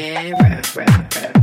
Yeah. 0.00 0.30
Row, 0.30 0.82
Row, 0.82 1.34
Row. 1.34 1.39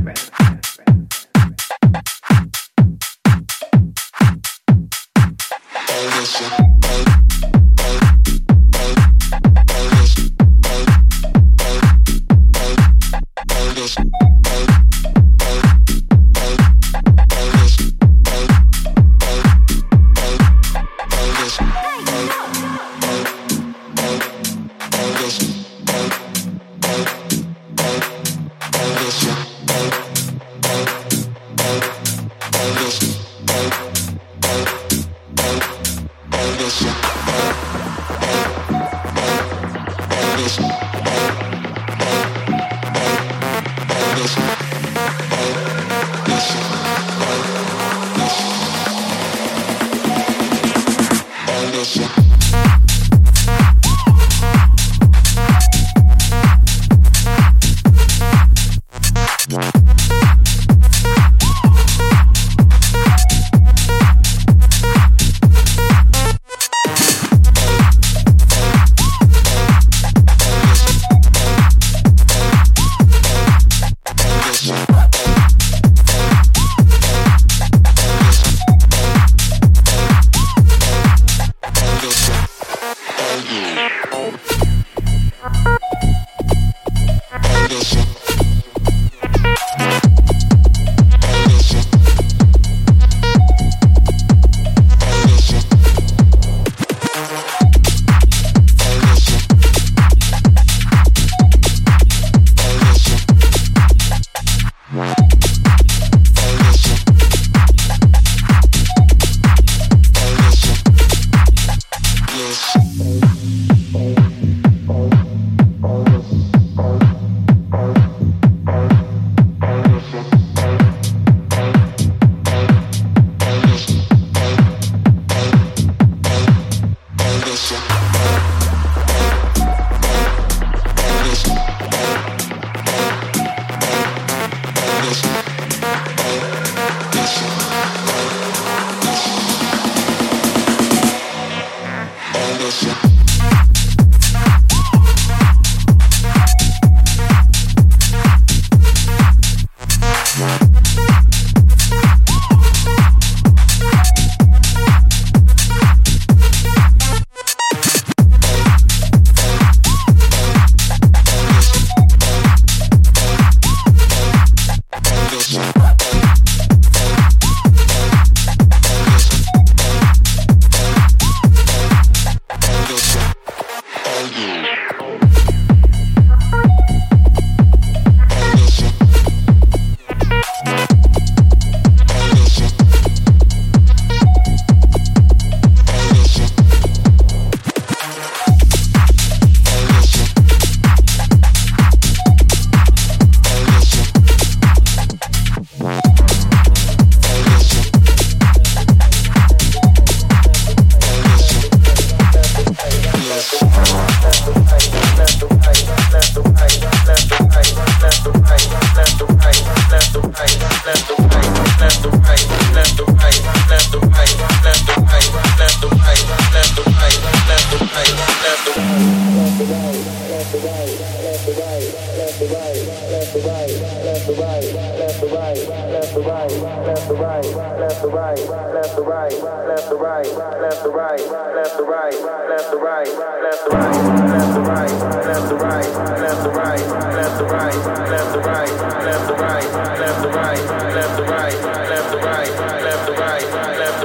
left 222.16 222.40
to 222.40 222.48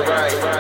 right 0.03 0.52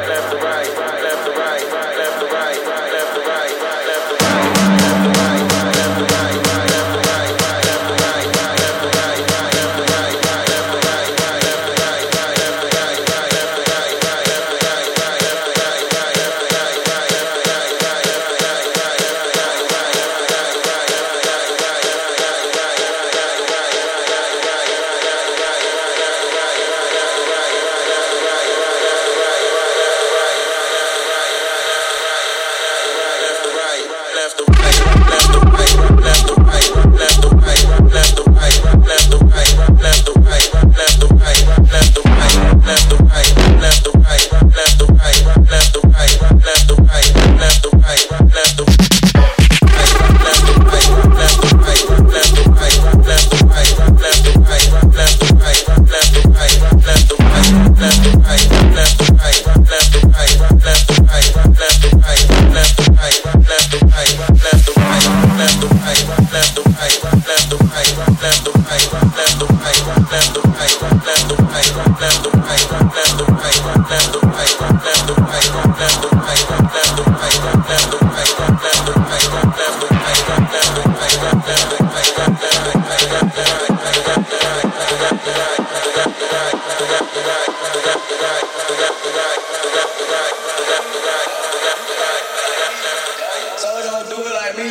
Okay, 94.13 94.23
will 94.23 94.37
I 94.37 94.53
be? 94.53 94.67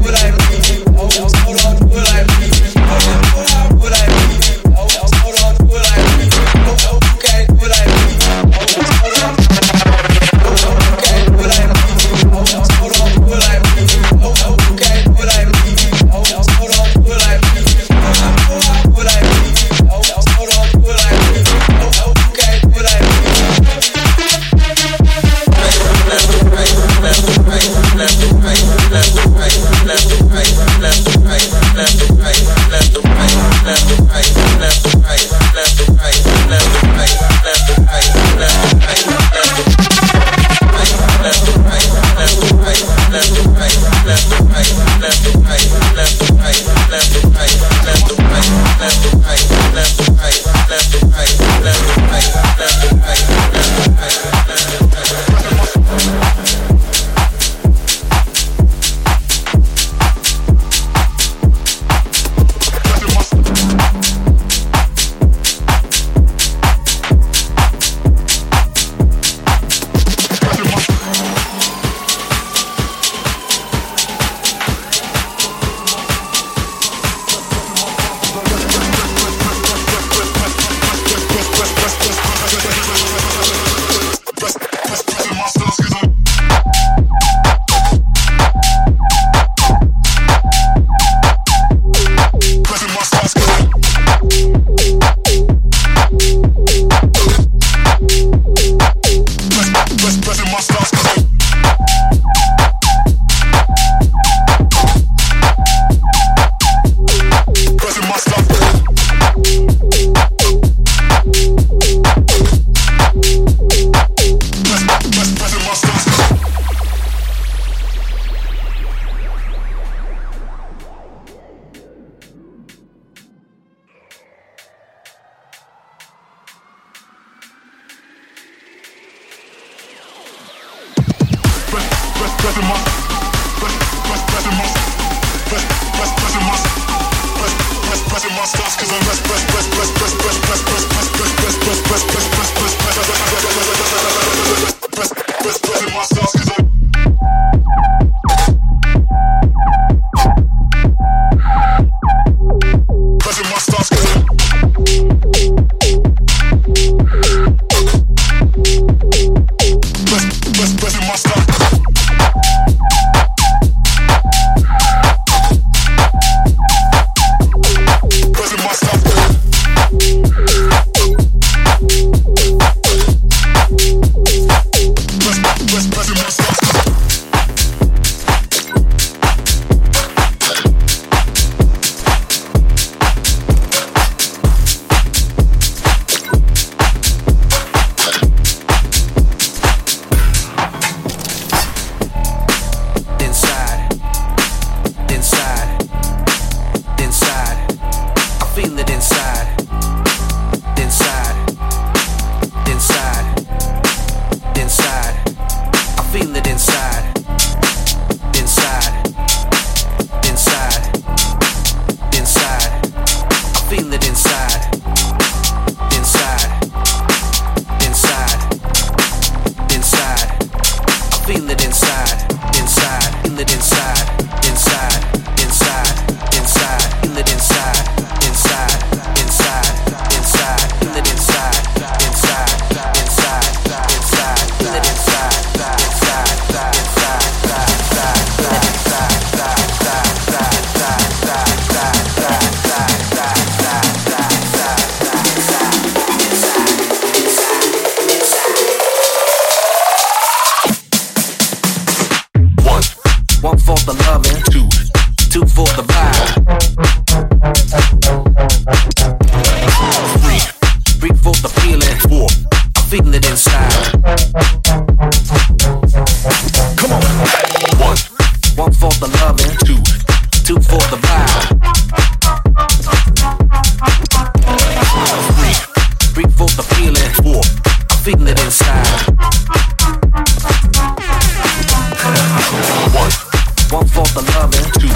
One 283.70 283.84
for 283.88 284.04
the 284.14 284.22
loving, 284.38 284.70
two, 284.78 284.88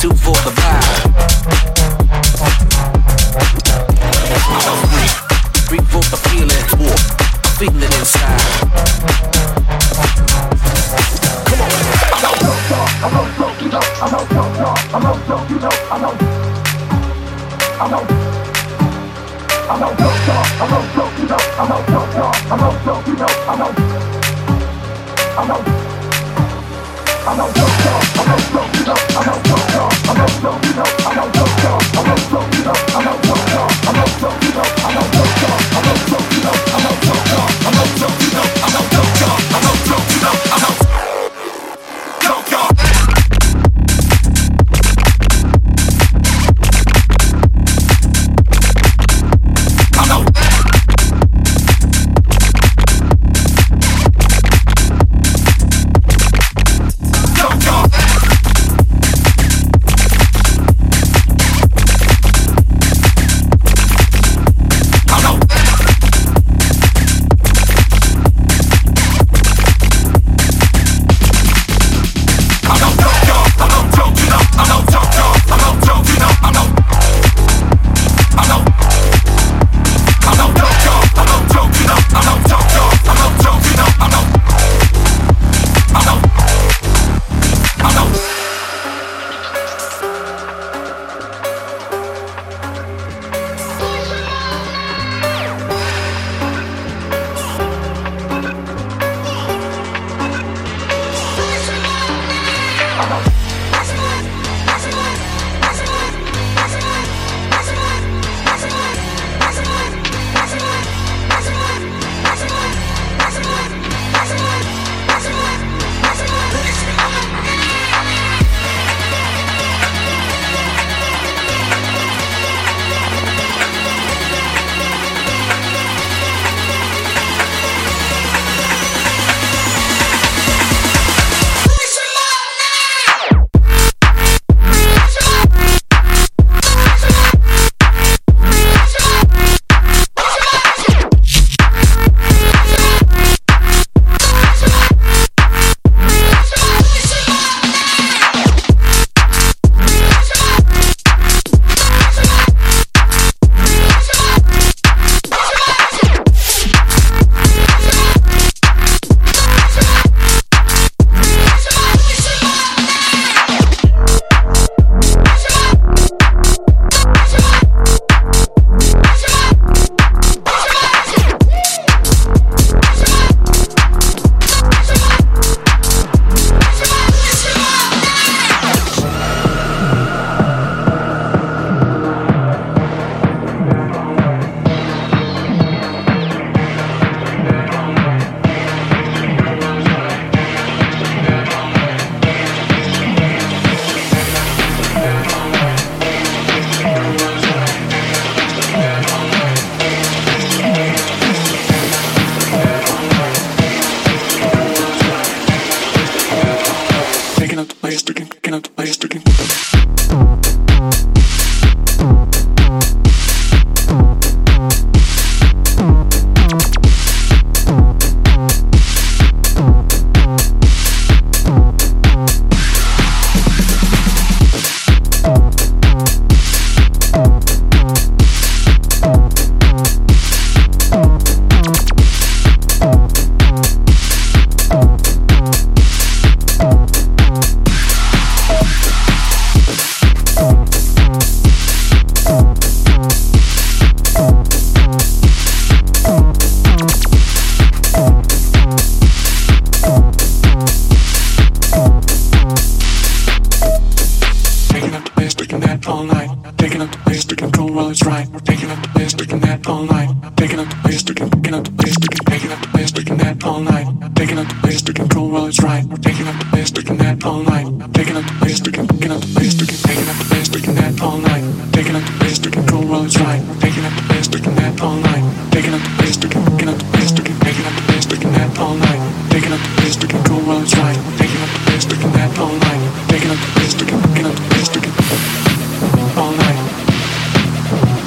two 0.00 0.14
for 0.16 0.32
the 0.44 0.50
vibe. 0.50 0.75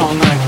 All 0.10 0.16
night. 0.16 0.39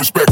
Respect. 0.00 0.29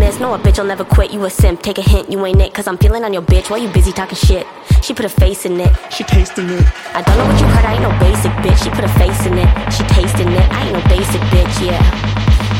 Miss, 0.00 0.18
no, 0.18 0.32
a 0.34 0.38
bitch 0.38 0.58
will 0.58 0.64
never 0.64 0.84
quit. 0.84 1.12
You 1.12 1.22
a 1.26 1.30
simp, 1.30 1.60
take 1.62 1.78
a 1.78 1.82
hint, 1.82 2.10
you 2.10 2.24
ain't 2.24 2.40
it. 2.40 2.52
Cause 2.54 2.66
I'm 2.66 2.78
feeling 2.78 3.04
on 3.04 3.12
your 3.12 3.22
bitch 3.22 3.50
while 3.50 3.60
you 3.60 3.68
busy 3.68 3.92
talking 3.92 4.16
shit. 4.16 4.46
She 4.82 4.94
put 4.94 5.04
a 5.04 5.08
face 5.08 5.44
in 5.44 5.60
it. 5.60 5.72
She 5.92 6.02
tasting 6.04 6.48
it. 6.48 6.64
I 6.96 7.02
don't 7.02 7.18
know 7.18 7.26
what 7.26 7.38
you 7.40 7.46
heard, 7.46 7.66
I 7.66 7.74
ain't 7.74 7.82
no 7.82 7.92
basic 8.00 8.32
bitch. 8.42 8.64
She 8.64 8.70
put 8.70 8.84
a 8.84 8.88
face 8.98 9.26
in 9.26 9.36
it. 9.36 9.48
She 9.70 9.84
tasting 9.94 10.32
it. 10.32 10.46
I 10.50 10.64
ain't 10.64 10.72
no 10.72 10.82
basic 10.88 11.20
bitch, 11.32 11.54
yeah. 11.64 11.82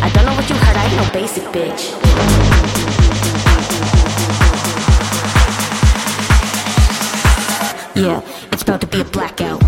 I 0.04 0.10
don't 0.14 0.26
know 0.26 0.34
what 0.34 0.48
you 0.48 0.56
heard, 0.56 0.76
I 0.76 0.84
ain't 0.84 0.96
no 0.96 1.08
basic 1.12 1.44
bitch. 1.44 1.82
Yeah, 7.96 8.20
it's 8.52 8.62
about 8.62 8.80
to 8.82 8.86
be 8.86 9.00
a 9.00 9.04
blackout. 9.04 9.60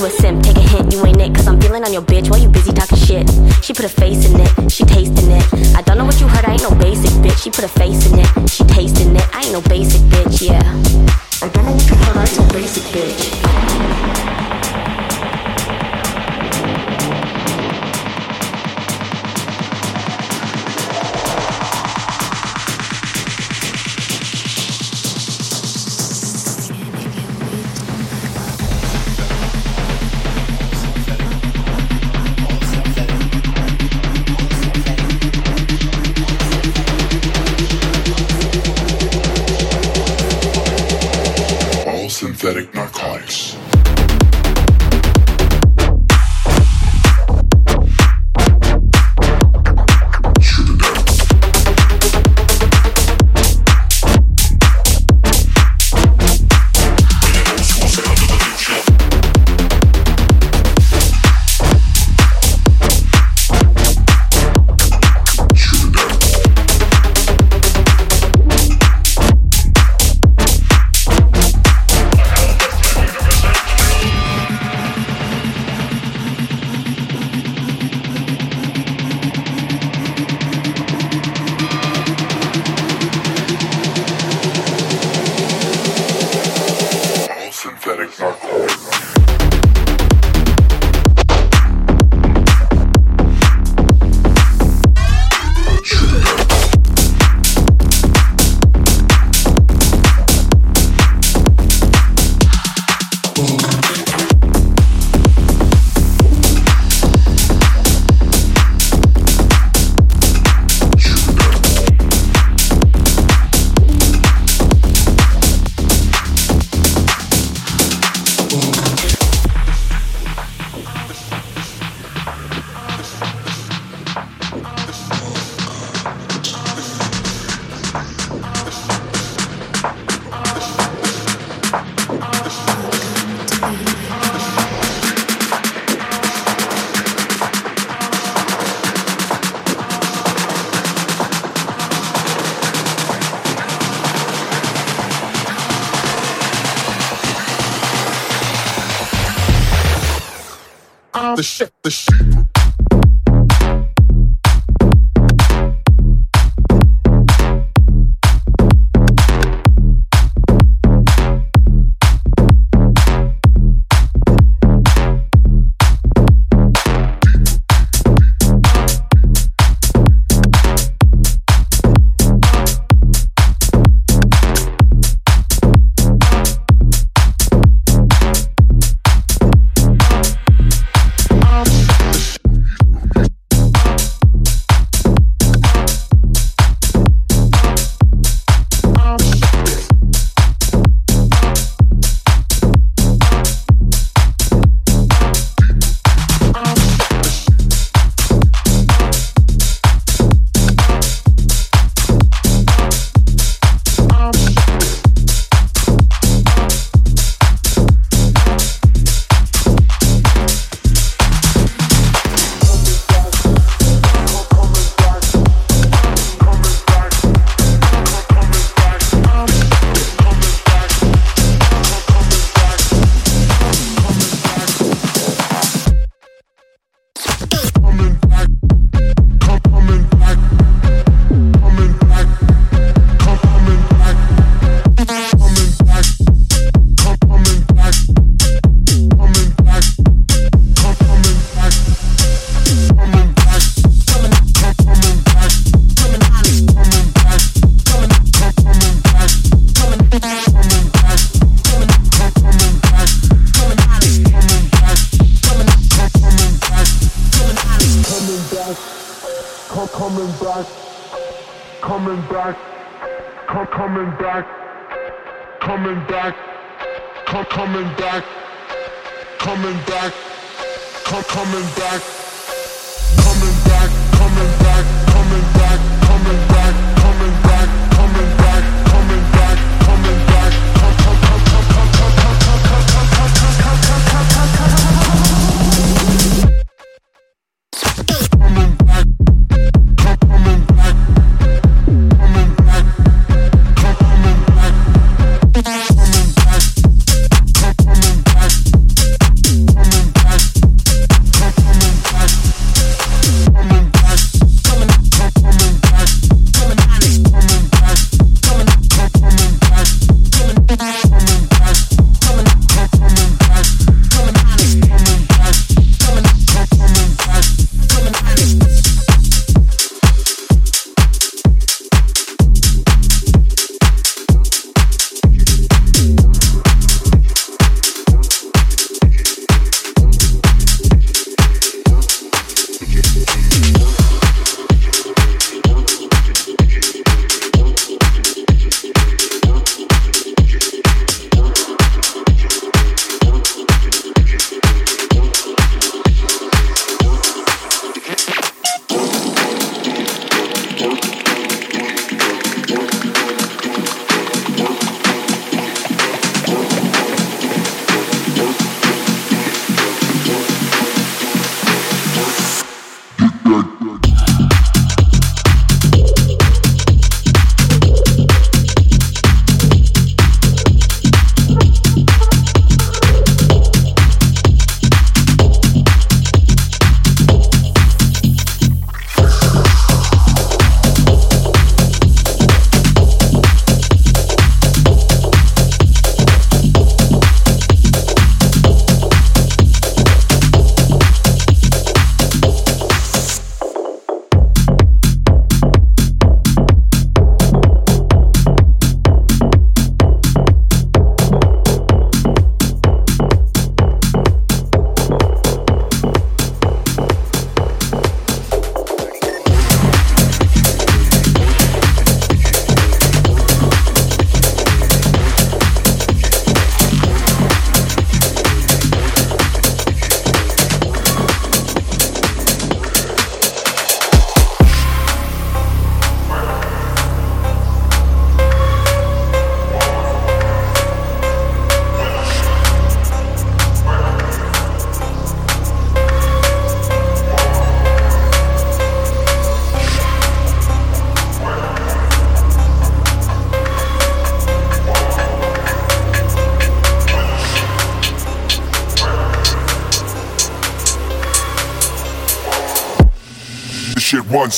You 0.00 0.06
a 0.06 0.10
simp, 0.10 0.42
take 0.42 0.56
a 0.56 0.60
hint, 0.60 0.94
you 0.94 1.04
ain't 1.04 1.20
it. 1.20 1.34
Cause 1.34 1.46
I'm 1.46 1.60
feeling 1.60 1.84
on 1.84 1.92
your 1.92 2.00
bitch 2.00 2.30
while 2.30 2.40
you 2.40 2.48
busy 2.48 2.72
talking 2.72 2.96
shit. 2.96 3.28
She 3.62 3.74
put 3.74 3.84
a 3.84 3.88
face 3.90 4.24
in 4.24 4.40
it, 4.40 4.72
she 4.72 4.82
tasting 4.84 5.30
it. 5.30 5.76
I 5.76 5.82
don't 5.82 5.98
know 5.98 6.06
what 6.06 6.18
you 6.18 6.26
heard, 6.26 6.46
I 6.46 6.52
ain't 6.52 6.62
no 6.62 6.70
basic 6.70 7.10
bitch. 7.20 7.42
She 7.42 7.50
put 7.50 7.64
a 7.64 7.68
face 7.68 8.10
in 8.10 8.18
it, 8.18 8.48
she 8.48 8.64
tasting 8.64 9.14
it. 9.14 9.36
I 9.36 9.42
ain't 9.42 9.52
no 9.52 9.60
basic 9.60 10.00
bitch, 10.08 10.40
yeah. 10.40 10.89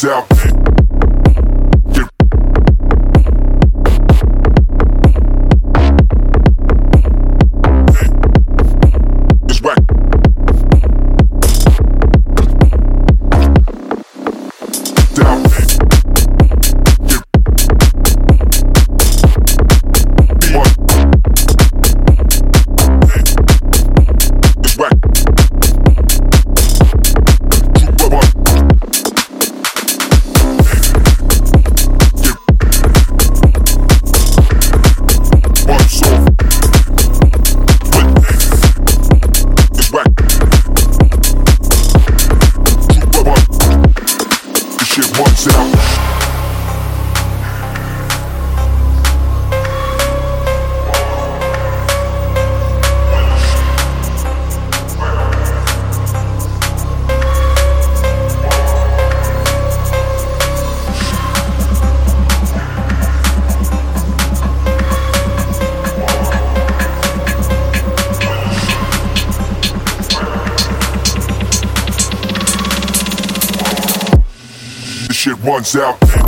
Out. 0.05 0.32
Once 75.45 75.75
out. 75.75 76.22